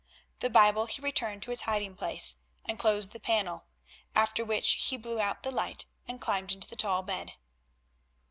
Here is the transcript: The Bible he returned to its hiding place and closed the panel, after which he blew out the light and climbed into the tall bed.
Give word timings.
The 0.39 0.49
Bible 0.49 0.87
he 0.87 0.99
returned 0.99 1.43
to 1.43 1.51
its 1.51 1.61
hiding 1.61 1.93
place 1.95 2.37
and 2.65 2.79
closed 2.79 3.11
the 3.13 3.19
panel, 3.19 3.65
after 4.15 4.43
which 4.43 4.87
he 4.89 4.97
blew 4.97 5.19
out 5.19 5.43
the 5.43 5.51
light 5.51 5.85
and 6.07 6.19
climbed 6.19 6.51
into 6.51 6.67
the 6.67 6.75
tall 6.75 7.03
bed. 7.03 7.33